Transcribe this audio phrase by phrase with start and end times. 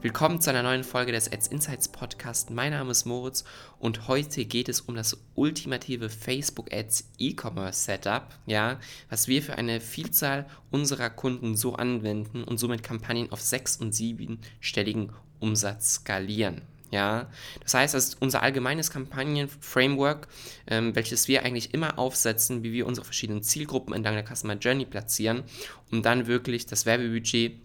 [0.00, 2.50] Willkommen zu einer neuen Folge des Ads Insights Podcast.
[2.50, 3.42] Mein Name ist Moritz
[3.80, 8.78] und heute geht es um das ultimative Facebook Ads E-Commerce Setup, ja,
[9.10, 13.92] was wir für eine Vielzahl unserer Kunden so anwenden und somit Kampagnen auf sechs- und
[13.92, 16.62] siebenstelligen Umsatz skalieren.
[16.92, 17.28] Ja,
[17.64, 20.28] das heißt, das ist unser allgemeines Kampagnen-Framework,
[20.68, 24.86] ähm, welches wir eigentlich immer aufsetzen, wie wir unsere verschiedenen Zielgruppen entlang der Customer Journey
[24.86, 25.42] platzieren,
[25.90, 27.60] um dann wirklich das Werbebudget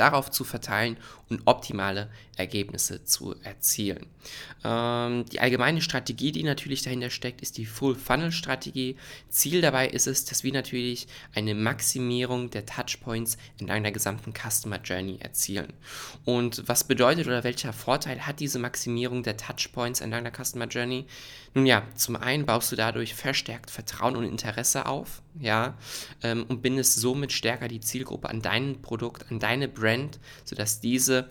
[0.00, 0.96] darauf zu verteilen
[1.28, 4.06] und optimale Ergebnisse zu erzielen.
[4.64, 8.96] Ähm, die allgemeine Strategie, die natürlich dahinter steckt, ist die Full-Funnel-Strategie.
[9.28, 14.80] Ziel dabei ist es, dass wir natürlich eine Maximierung der Touchpoints entlang der gesamten Customer
[14.82, 15.72] Journey erzielen.
[16.24, 21.06] Und was bedeutet oder welcher Vorteil hat diese Maximierung der Touchpoints entlang der Customer Journey?
[21.54, 25.76] Nun ja, zum einen baust du dadurch verstärkt Vertrauen und Interesse auf, ja,
[26.22, 31.28] ähm, und bindest somit stärker die Zielgruppe an dein Produkt, an deine Brand, sodass diese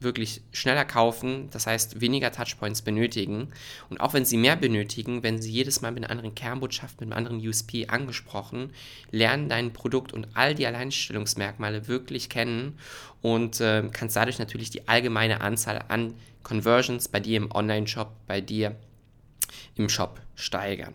[0.00, 3.48] wirklich schneller kaufen, das heißt weniger Touchpoints benötigen.
[3.90, 7.12] Und auch wenn sie mehr benötigen, wenn sie jedes Mal mit einer anderen Kernbotschaft, mit
[7.12, 8.72] einem anderen USP angesprochen,
[9.10, 12.78] lernen dein Produkt und all die Alleinstellungsmerkmale wirklich kennen
[13.20, 18.40] und äh, kannst dadurch natürlich die allgemeine Anzahl an Conversions bei dir im Online-Shop, bei
[18.40, 18.76] dir
[19.76, 20.94] im Shop steigern.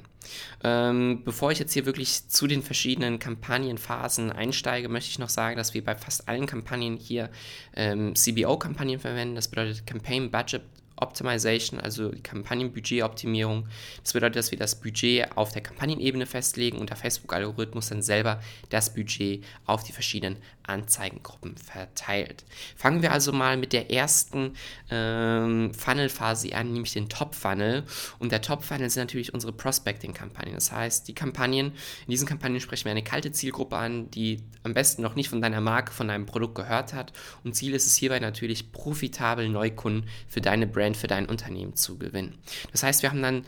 [0.63, 5.57] Ähm, bevor ich jetzt hier wirklich zu den verschiedenen Kampagnenphasen einsteige, möchte ich noch sagen,
[5.57, 7.29] dass wir bei fast allen Kampagnen hier
[7.75, 9.35] ähm, CBO-Kampagnen verwenden.
[9.35, 10.63] Das bedeutet Campaign Budget
[10.97, 13.67] Optimization, also die Kampagnenbudgetoptimierung.
[14.03, 18.41] Das bedeutet, dass wir das Budget auf der Kampagnenebene festlegen und der Facebook-Algorithmus dann selber
[18.69, 22.43] das Budget auf die verschiedenen Anzeigengruppen verteilt.
[22.75, 24.53] Fangen wir also mal mit der ersten
[24.89, 27.83] ähm, Funnel-Phase an, nämlich den Top-Funnel.
[28.19, 30.55] Und der Top-Funnel sind natürlich unsere Prospecting-Kampagnen.
[30.55, 34.73] Das heißt, die Kampagnen, in diesen Kampagnen sprechen wir eine kalte Zielgruppe an, die am
[34.73, 37.13] besten noch nicht von deiner Marke, von deinem Produkt gehört hat.
[37.43, 41.75] Und Ziel ist es hierbei natürlich, profitabel Neukunden für deine Brand Brand für dein Unternehmen
[41.75, 42.37] zu gewinnen.
[42.71, 43.43] Das heißt, wir haben dann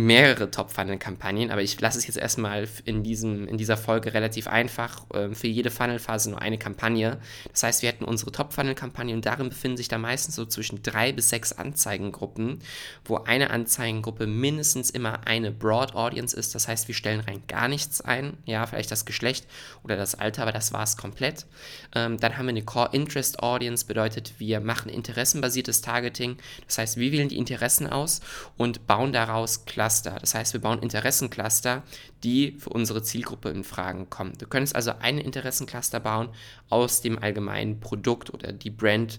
[0.00, 5.04] mehrere Top-Funnel-Kampagnen, aber ich lasse es jetzt erstmal in, diesem, in dieser Folge relativ einfach.
[5.12, 7.18] Ähm, für jede Funnel-Phase nur eine Kampagne.
[7.50, 11.10] Das heißt, wir hätten unsere Top-Funnel-Kampagne und darin befinden sich da meistens so zwischen drei
[11.10, 12.60] bis sechs Anzeigengruppen,
[13.04, 16.54] wo eine Anzeigengruppe mindestens immer eine Broad Audience ist.
[16.54, 18.36] Das heißt, wir stellen rein gar nichts ein.
[18.44, 19.48] Ja, vielleicht das Geschlecht
[19.82, 21.44] oder das Alter, aber das war es komplett.
[21.92, 26.36] Ähm, dann haben wir eine Core Interest Audience, bedeutet, wir machen interessenbasiertes Targeting.
[26.68, 28.20] Das heißt, wir wählen die Interessen aus
[28.56, 30.18] und bauen daraus Cluster Cluster.
[30.20, 31.82] Das heißt, wir bauen Interessencluster,
[32.22, 34.34] die für unsere Zielgruppe in Fragen kommen.
[34.36, 36.28] Du könntest also einen Interessencluster bauen
[36.68, 39.18] aus dem allgemeinen Produkt oder die Brand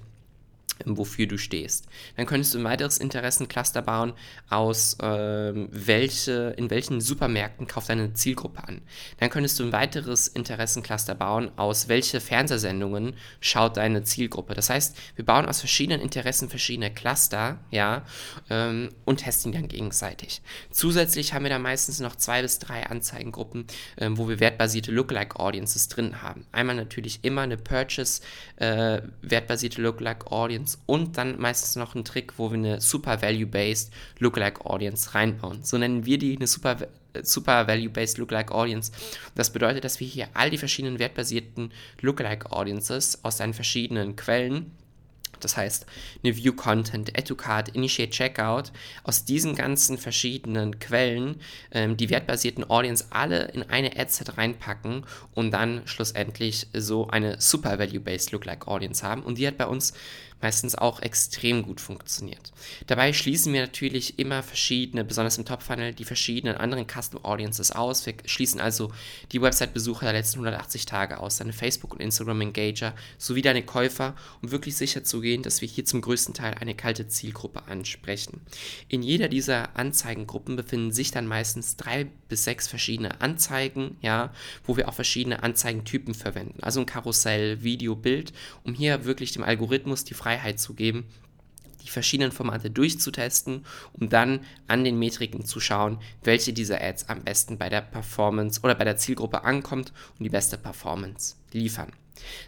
[0.86, 1.86] wofür du stehst.
[2.16, 4.14] Dann könntest du ein weiteres Interessencluster bauen
[4.50, 8.82] aus, äh, welche, in welchen Supermärkten kauft deine Zielgruppe an.
[9.18, 14.54] Dann könntest du ein weiteres Interessencluster bauen aus, welche Fernsehsendungen schaut deine Zielgruppe.
[14.54, 18.06] Das heißt, wir bauen aus verschiedenen Interessen verschiedene Cluster, ja,
[18.50, 20.42] ähm, und testen dann gegenseitig.
[20.72, 23.66] Zusätzlich haben wir da meistens noch zwei bis drei Anzeigengruppen,
[23.98, 26.46] ähm, wo wir wertbasierte Lookalike Audiences drin haben.
[26.52, 28.22] Einmal natürlich immer eine Purchase
[28.58, 33.22] äh, wertbasierte Lookalike Audience Audience und dann meistens noch ein Trick, wo wir eine Super
[33.22, 35.64] Value-Based Lookalike Audience reinbauen.
[35.64, 36.78] So nennen wir die eine Super,
[37.22, 38.92] Super Value-Based Lookalike Audience.
[39.36, 41.72] Das bedeutet, dass wir hier all die verschiedenen wertbasierten
[42.02, 44.72] Lookalike Audiences aus seinen verschiedenen Quellen
[45.40, 45.86] das heißt
[46.24, 48.72] eine View Content, Add to Card, Initiate Checkout,
[49.04, 51.40] aus diesen ganzen verschiedenen Quellen
[51.72, 57.80] ähm, die wertbasierten Audience alle in eine Adset reinpacken und dann schlussendlich so eine Super
[57.80, 59.24] Value-Based Lookalike Audience haben.
[59.24, 59.94] Und die hat bei uns
[60.42, 62.52] meistens auch extrem gut funktioniert.
[62.88, 68.06] Dabei schließen wir natürlich immer verschiedene, besonders im Top-Funnel, die verschiedenen anderen Custom Audiences aus.
[68.06, 68.92] Wir schließen also
[69.32, 74.52] die Website-Besucher der letzten 180 Tage aus, deine Facebook- und Instagram-Engager sowie deine Käufer, um
[74.52, 78.42] wirklich sicher zu gehen, dass wir hier zum größten Teil eine kalte Zielgruppe ansprechen.
[78.88, 84.32] In jeder dieser Anzeigengruppen befinden sich dann meistens drei bis sechs verschiedene Anzeigen, ja,
[84.66, 86.62] wo wir auch verschiedene Anzeigentypen verwenden.
[86.62, 88.32] Also ein Karussell, Video, Bild,
[88.64, 91.06] um hier wirklich dem Algorithmus die Frage Freiheit zu geben,
[91.84, 97.24] die verschiedenen Formate durchzutesten, um dann an den Metriken zu schauen, welche dieser Ads am
[97.24, 101.92] besten bei der Performance oder bei der Zielgruppe ankommt und die beste Performance liefern.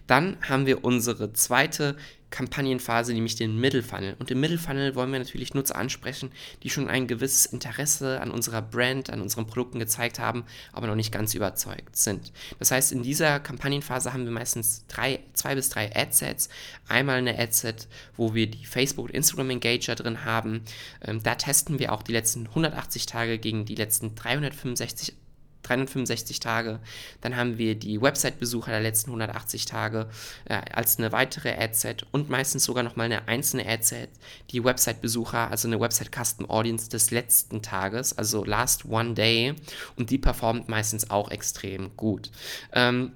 [0.06, 1.96] Dann haben wir unsere zweite
[2.32, 4.16] Kampagnenphase, nämlich den Middle Funnel.
[4.18, 6.32] Und im Middle Funnel wollen wir natürlich Nutzer ansprechen,
[6.64, 10.96] die schon ein gewisses Interesse an unserer Brand, an unseren Produkten gezeigt haben, aber noch
[10.96, 12.32] nicht ganz überzeugt sind.
[12.58, 16.50] Das heißt, in dieser Kampagnenphase haben wir meistens drei, zwei bis drei Adsets.
[16.88, 20.62] Einmal eine Adset, wo wir die Facebook- und Instagram-Engager drin haben.
[21.06, 25.14] Ähm, da testen wir auch die letzten 180 Tage gegen die letzten 365
[25.72, 26.80] 365 Tage.
[27.22, 30.10] Dann haben wir die Website-Besucher der letzten 180 Tage
[30.46, 34.10] äh, als eine weitere Adset und meistens sogar nochmal eine einzelne Adset,
[34.52, 39.56] die Website-Besucher, also eine Website-Custom Audience des letzten Tages, also Last One Day
[39.96, 42.32] und die performt meistens auch extrem gut.
[42.74, 43.14] Ähm,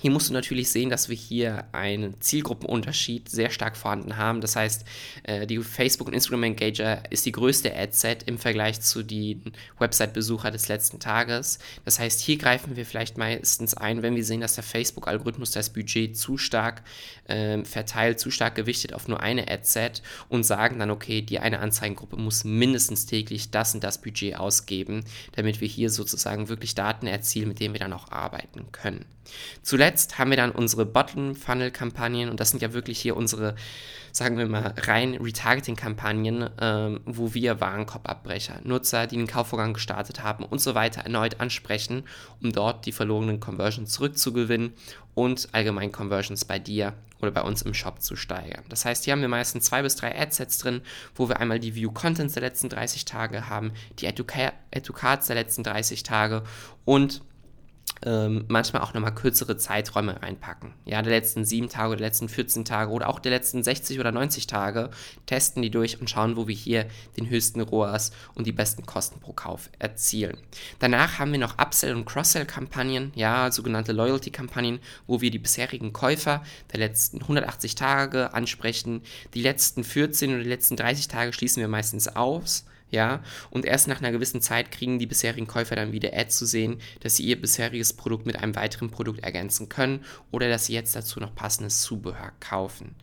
[0.00, 4.40] hier musst du natürlich sehen, dass wir hier einen Zielgruppenunterschied sehr stark vorhanden haben.
[4.40, 4.84] Das heißt,
[5.24, 10.68] äh, die Facebook- und Instagram-Engager ist die größte Adset im Vergleich zu den Website-Besucher des
[10.68, 11.58] letzten Tages.
[11.84, 15.70] Das heißt, hier greifen wir vielleicht meistens ein, wenn wir sehen, dass der Facebook-Algorithmus das
[15.70, 16.82] Budget zu stark
[17.26, 21.60] äh, verteilt, zu stark gewichtet auf nur eine Adset und sagen dann, okay, die eine
[21.60, 25.04] Anzeigengruppe muss mindestens täglich das und das Budget ausgeben,
[25.36, 29.04] damit wir hier sozusagen wirklich Daten erzielen, mit denen wir dann auch arbeiten können.
[29.82, 33.56] Zuletzt haben wir dann unsere Bottom-Funnel-Kampagnen und das sind ja wirklich hier unsere,
[34.12, 40.44] sagen wir mal, rein Retargeting-Kampagnen, ähm, wo wir Warenkorbabbrecher, Nutzer, die den Kaufvorgang gestartet haben
[40.44, 42.04] und so weiter erneut ansprechen,
[42.40, 44.72] um dort die verlorenen Conversions zurückzugewinnen
[45.14, 48.62] und allgemein Conversions bei dir oder bei uns im Shop zu steigern.
[48.68, 50.82] Das heißt, hier haben wir meistens zwei bis drei Adsets drin,
[51.16, 55.64] wo wir einmal die View Contents der letzten 30 Tage haben, die Educards der letzten
[55.64, 56.44] 30 Tage
[56.84, 57.22] und
[58.04, 60.72] ähm, manchmal auch nochmal kürzere Zeiträume reinpacken.
[60.84, 64.12] Ja, der letzten sieben Tage der letzten 14 Tage oder auch der letzten 60 oder
[64.12, 64.90] 90 Tage
[65.26, 69.20] testen die durch und schauen, wo wir hier den höchsten ROAS und die besten Kosten
[69.20, 70.36] pro Kauf erzielen.
[70.78, 76.42] Danach haben wir noch Upsell- und Cross-Sell-Kampagnen, ja, sogenannte Loyalty-Kampagnen, wo wir die bisherigen Käufer
[76.72, 79.02] der letzten 180 Tage ansprechen.
[79.34, 83.88] Die letzten 14 oder die letzten 30 Tage schließen wir meistens aus ja, und erst
[83.88, 87.24] nach einer gewissen Zeit kriegen die bisherigen Käufer dann wieder Ads zu sehen, dass sie
[87.24, 91.34] ihr bisheriges Produkt mit einem weiteren Produkt ergänzen können oder dass sie jetzt dazu noch
[91.34, 92.94] passendes Zubehör kaufen.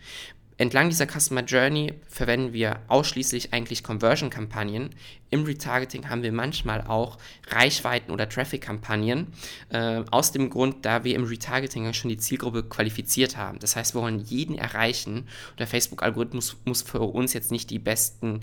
[0.59, 4.89] Entlang dieser Customer Journey verwenden wir ausschließlich eigentlich Conversion-Kampagnen.
[5.29, 7.17] Im Retargeting haben wir manchmal auch
[7.47, 9.27] Reichweiten- oder Traffic-Kampagnen.
[9.69, 13.59] Äh, aus dem Grund, da wir im Retargeting schon die Zielgruppe qualifiziert haben.
[13.59, 15.29] Das heißt, wir wollen jeden erreichen.
[15.51, 18.41] Und der Facebook-Algorithmus muss für uns jetzt nicht die besten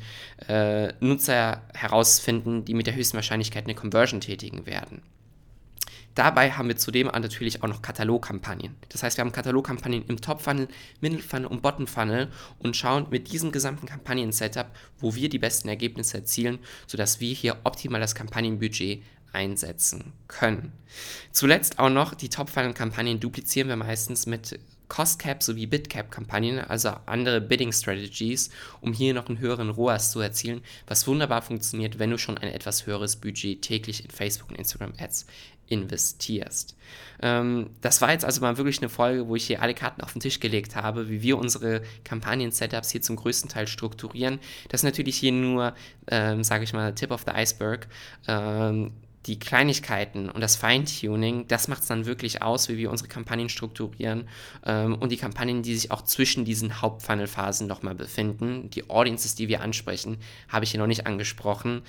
[0.48, 5.02] äh, Nutzer herausfinden, die mit der höchsten Wahrscheinlichkeit eine Conversion tätigen werden.
[6.16, 8.74] Dabei haben wir zudem natürlich auch noch Katalogkampagnen.
[8.88, 10.66] Das heißt, wir haben Katalogkampagnen im Top-Funnel,
[11.02, 14.66] Middle-Funnel und Bottom-Funnel und schauen mit diesem gesamten Kampagnen-Setup,
[14.98, 19.02] wo wir die besten Ergebnisse erzielen, sodass wir hier optimal das Kampagnenbudget
[19.34, 20.72] einsetzen können.
[21.32, 28.50] Zuletzt auch noch die Top-Funnel-Kampagnen duplizieren wir meistens mit Cost-Cap sowie Bid-Cap-Kampagnen, also andere Bidding-Strategies,
[28.80, 32.52] um hier noch einen höheren ROAS zu erzielen, was wunderbar funktioniert, wenn du schon ein
[32.52, 35.26] etwas höheres Budget täglich in Facebook und Instagram-Ads
[35.68, 36.76] investierst.
[37.20, 40.12] Ähm, das war jetzt also mal wirklich eine Folge, wo ich hier alle Karten auf
[40.12, 44.38] den Tisch gelegt habe, wie wir unsere Kampagnen-Setups hier zum größten Teil strukturieren.
[44.68, 45.74] Das ist natürlich hier nur,
[46.08, 47.88] ähm, sage ich mal, Tip of the Iceberg.
[48.28, 48.92] Ähm,
[49.26, 53.48] die Kleinigkeiten und das Feintuning, das macht es dann wirklich aus, wie wir unsere Kampagnen
[53.48, 54.28] strukturieren
[54.64, 58.70] ähm, und die Kampagnen, die sich auch zwischen diesen Hauptfunnel-Phasen nochmal befinden.
[58.70, 60.18] Die Audiences, die wir ansprechen,
[60.48, 61.82] habe ich hier noch nicht angesprochen.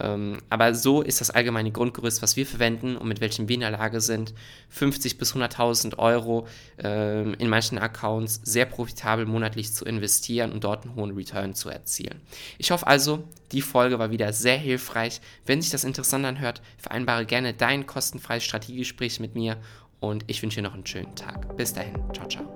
[0.00, 3.60] Ähm, aber so ist das allgemeine Grundgerüst, was wir verwenden und mit welchem wir in
[3.60, 4.34] der Lage sind,
[4.68, 6.46] 50 bis 100.000 Euro
[6.78, 11.68] ähm, in manchen Accounts sehr profitabel monatlich zu investieren und dort einen hohen Return zu
[11.70, 12.20] erzielen.
[12.58, 15.20] Ich hoffe also, die Folge war wieder sehr hilfreich.
[15.46, 19.56] Wenn sich das interessant anhört, vereinbare gerne dein kostenfreies Strategiegespräch mit mir
[20.00, 21.56] und ich wünsche dir noch einen schönen Tag.
[21.56, 22.52] Bis dahin, ciao, ciao.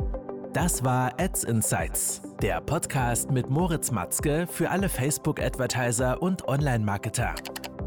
[0.52, 7.34] Das war Ads Insights, der Podcast mit Moritz Matzke für alle Facebook-Advertiser und Online-Marketer.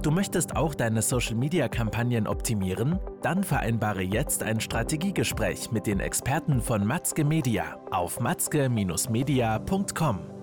[0.03, 2.99] Du möchtest auch deine Social-Media-Kampagnen optimieren?
[3.21, 10.38] Dann vereinbare jetzt ein Strategiegespräch mit den Experten von Matzke Media auf matzke-media.com.